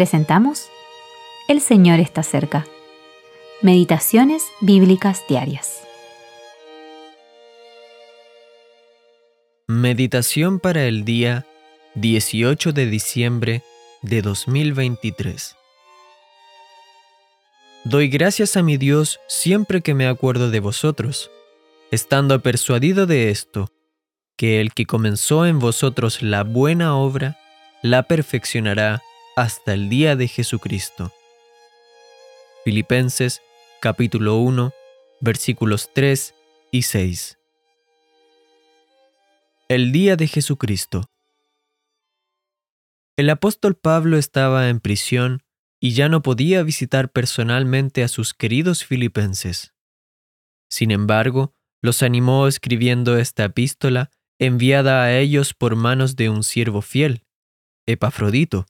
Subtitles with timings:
[0.00, 0.70] presentamos
[1.46, 2.66] El Señor está cerca.
[3.60, 5.82] Meditaciones Bíblicas Diarias.
[9.68, 11.44] Meditación para el día
[11.96, 13.62] 18 de diciembre
[14.00, 15.54] de 2023.
[17.84, 21.30] Doy gracias a mi Dios siempre que me acuerdo de vosotros,
[21.90, 23.68] estando persuadido de esto,
[24.38, 27.36] que el que comenzó en vosotros la buena obra,
[27.82, 29.02] la perfeccionará
[29.36, 31.12] hasta el día de Jesucristo.
[32.64, 33.40] Filipenses
[33.80, 34.72] capítulo 1
[35.20, 36.34] versículos 3
[36.72, 37.38] y 6.
[39.68, 41.10] El día de Jesucristo.
[43.16, 45.42] El apóstol Pablo estaba en prisión
[45.78, 49.74] y ya no podía visitar personalmente a sus queridos filipenses.
[50.68, 56.82] Sin embargo, los animó escribiendo esta epístola enviada a ellos por manos de un siervo
[56.82, 57.24] fiel,
[57.86, 58.66] Epafrodito.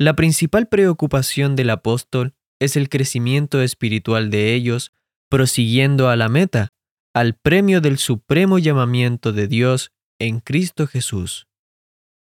[0.00, 4.92] La principal preocupación del apóstol es el crecimiento espiritual de ellos,
[5.28, 6.72] prosiguiendo a la meta,
[7.12, 11.48] al premio del supremo llamamiento de Dios en Cristo Jesús.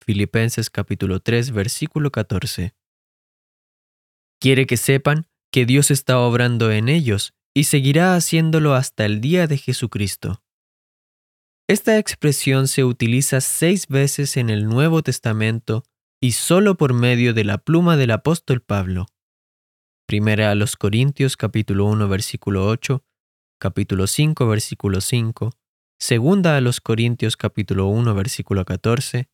[0.03, 2.73] Filipenses capítulo 3 versículo 14.
[4.39, 9.45] Quiere que sepan que Dios está obrando en ellos y seguirá haciéndolo hasta el día
[9.45, 10.41] de Jesucristo.
[11.67, 15.83] Esta expresión se utiliza seis veces en el Nuevo Testamento
[16.23, 19.07] y solo por medio de la pluma del apóstol Pablo.
[20.05, 23.03] Primera a los Corintios capítulo 1 versículo 8,
[23.59, 25.49] capítulo 5 versículo 5,
[25.99, 29.29] segunda a los Corintios capítulo 1 versículo 14,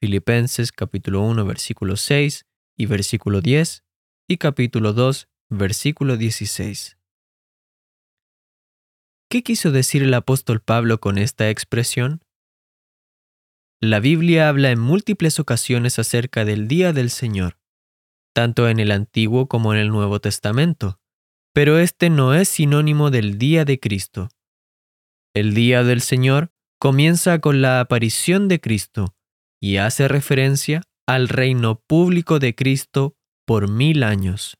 [0.00, 3.82] Filipenses capítulo 1 versículo 6 y versículo 10
[4.28, 6.98] y capítulo 2 versículo 16.
[9.28, 12.22] ¿Qué quiso decir el apóstol Pablo con esta expresión?
[13.80, 17.60] La Biblia habla en múltiples ocasiones acerca del día del Señor,
[18.34, 20.98] tanto en el Antiguo como en el Nuevo Testamento,
[21.54, 24.30] pero este no es sinónimo del día de Cristo.
[25.32, 26.50] El día del Señor
[26.80, 29.14] comienza con la aparición de Cristo
[29.60, 33.16] y hace referencia al reino público de Cristo
[33.46, 34.58] por mil años.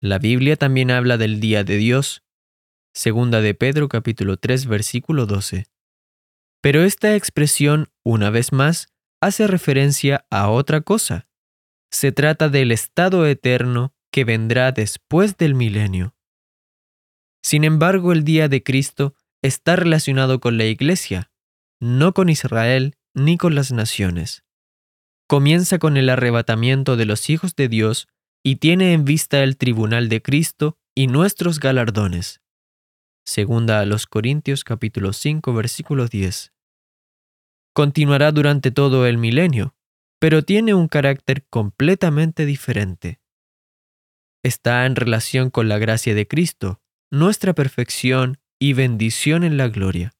[0.00, 2.24] La Biblia también habla del día de Dios,
[2.92, 5.66] segunda de Pedro capítulo 3 versículo 12.
[6.60, 8.88] Pero esta expresión, una vez más,
[9.20, 11.28] hace referencia a otra cosa.
[11.90, 16.14] Se trata del estado eterno que vendrá después del milenio.
[17.42, 21.30] Sin embargo, el día de Cristo está relacionado con la Iglesia,
[21.80, 24.44] no con Israel ni con las naciones.
[25.28, 28.08] Comienza con el arrebatamiento de los hijos de Dios
[28.42, 32.40] y tiene en vista el tribunal de Cristo y nuestros galardones.
[33.28, 36.54] Segunda a los Corintios capítulo 5 versículo 10.
[37.74, 39.74] Continuará durante todo el milenio,
[40.18, 43.20] pero tiene un carácter completamente diferente.
[44.42, 46.80] Está en relación con la gracia de Cristo,
[47.10, 50.14] nuestra perfección y bendición en la gloria.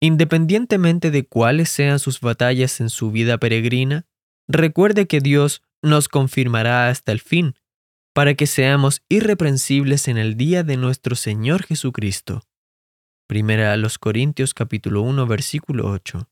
[0.00, 4.06] Independientemente de cuáles sean sus batallas en su vida peregrina,
[4.46, 7.56] recuerde que Dios nos confirmará hasta el fin
[8.16, 12.44] para que seamos irreprensibles en el día de nuestro Señor Jesucristo.
[13.26, 16.26] Primera a los Corintios capítulo 1 versículo 8.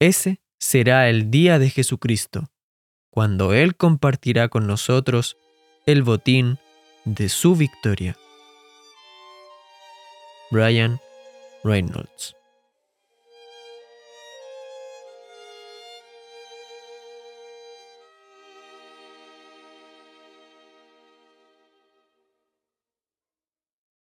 [0.00, 2.50] Ese será el día de Jesucristo,
[3.10, 5.36] cuando Él compartirá con nosotros
[5.86, 6.58] el botín
[7.04, 8.16] de su victoria.
[10.50, 10.98] Brian
[11.62, 12.35] Reynolds